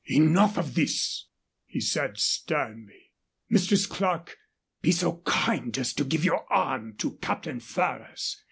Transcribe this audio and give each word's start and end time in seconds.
"Enough 0.09 0.57
of 0.57 0.73
this," 0.73 1.27
he 1.67 1.79
said, 1.79 2.17
sternly. 2.17 3.11
"Mistress 3.51 3.85
Clerke, 3.85 4.35
be 4.81 4.91
so 4.91 5.17
kind 5.27 5.77
as 5.77 5.93
to 5.93 6.03
give 6.03 6.25
your 6.25 6.51
arm 6.51 6.95
to 6.97 7.17
Captain 7.17 7.59
Ferrers. 7.59 8.39